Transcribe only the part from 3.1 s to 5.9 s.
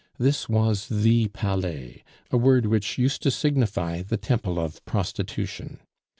to signify the temple of prostitution.